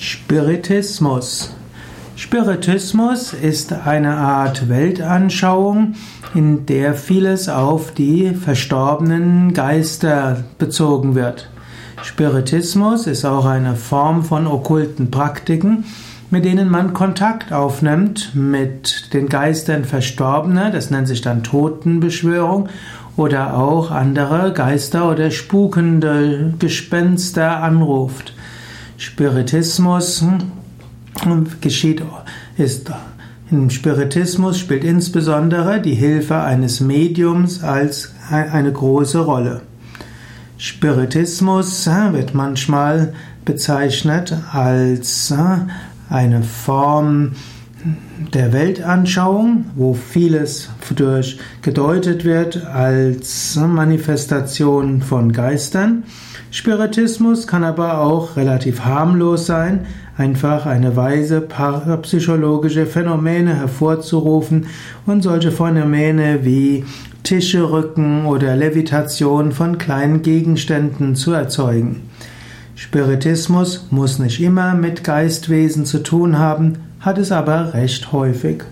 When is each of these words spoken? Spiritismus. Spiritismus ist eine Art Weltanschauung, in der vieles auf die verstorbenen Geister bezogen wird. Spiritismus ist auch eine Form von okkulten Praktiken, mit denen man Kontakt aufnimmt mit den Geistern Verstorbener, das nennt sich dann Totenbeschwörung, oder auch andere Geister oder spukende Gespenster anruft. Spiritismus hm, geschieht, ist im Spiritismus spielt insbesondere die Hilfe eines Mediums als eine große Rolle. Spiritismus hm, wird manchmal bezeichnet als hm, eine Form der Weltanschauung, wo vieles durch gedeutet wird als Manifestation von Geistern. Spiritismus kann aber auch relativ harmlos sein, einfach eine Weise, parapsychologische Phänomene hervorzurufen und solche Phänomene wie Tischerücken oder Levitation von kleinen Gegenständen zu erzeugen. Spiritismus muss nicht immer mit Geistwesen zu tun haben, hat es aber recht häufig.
Spiritismus. 0.00 1.54
Spiritismus 2.16 3.34
ist 3.34 3.74
eine 3.74 4.16
Art 4.16 4.70
Weltanschauung, 4.70 5.94
in 6.34 6.64
der 6.64 6.94
vieles 6.94 7.50
auf 7.50 7.92
die 7.92 8.30
verstorbenen 8.30 9.52
Geister 9.52 10.42
bezogen 10.56 11.14
wird. 11.14 11.50
Spiritismus 12.02 13.06
ist 13.06 13.26
auch 13.26 13.44
eine 13.44 13.76
Form 13.76 14.24
von 14.24 14.46
okkulten 14.46 15.10
Praktiken, 15.10 15.84
mit 16.30 16.46
denen 16.46 16.70
man 16.70 16.94
Kontakt 16.94 17.52
aufnimmt 17.52 18.34
mit 18.34 19.12
den 19.12 19.28
Geistern 19.28 19.84
Verstorbener, 19.84 20.70
das 20.70 20.90
nennt 20.90 21.08
sich 21.08 21.20
dann 21.20 21.42
Totenbeschwörung, 21.42 22.70
oder 23.18 23.54
auch 23.58 23.90
andere 23.90 24.54
Geister 24.54 25.10
oder 25.10 25.30
spukende 25.30 26.54
Gespenster 26.58 27.62
anruft. 27.62 28.32
Spiritismus 29.00 30.20
hm, 30.20 31.46
geschieht, 31.62 32.02
ist 32.58 32.92
im 33.50 33.70
Spiritismus 33.70 34.58
spielt 34.58 34.84
insbesondere 34.84 35.80
die 35.80 35.94
Hilfe 35.94 36.42
eines 36.42 36.80
Mediums 36.80 37.64
als 37.64 38.12
eine 38.28 38.70
große 38.70 39.20
Rolle. 39.20 39.62
Spiritismus 40.58 41.86
hm, 41.86 42.12
wird 42.12 42.34
manchmal 42.34 43.14
bezeichnet 43.46 44.36
als 44.52 45.30
hm, 45.30 45.70
eine 46.10 46.42
Form 46.42 47.32
der 48.34 48.52
Weltanschauung, 48.52 49.66
wo 49.74 49.94
vieles 49.94 50.70
durch 50.94 51.38
gedeutet 51.62 52.24
wird 52.24 52.66
als 52.66 53.56
Manifestation 53.56 55.02
von 55.02 55.32
Geistern. 55.32 56.04
Spiritismus 56.50 57.46
kann 57.46 57.64
aber 57.64 58.00
auch 58.00 58.36
relativ 58.36 58.84
harmlos 58.84 59.46
sein, 59.46 59.86
einfach 60.16 60.66
eine 60.66 60.96
Weise, 60.96 61.40
parapsychologische 61.40 62.86
Phänomene 62.86 63.54
hervorzurufen 63.54 64.66
und 65.06 65.22
solche 65.22 65.52
Phänomene 65.52 66.44
wie 66.44 66.84
Tischerücken 67.22 68.26
oder 68.26 68.56
Levitation 68.56 69.52
von 69.52 69.78
kleinen 69.78 70.22
Gegenständen 70.22 71.14
zu 71.14 71.32
erzeugen. 71.32 72.02
Spiritismus 72.74 73.86
muss 73.90 74.18
nicht 74.18 74.40
immer 74.40 74.74
mit 74.74 75.04
Geistwesen 75.04 75.84
zu 75.84 76.02
tun 76.02 76.38
haben, 76.38 76.78
hat 77.00 77.18
es 77.18 77.32
aber 77.32 77.74
recht 77.74 78.12
häufig. 78.12 78.64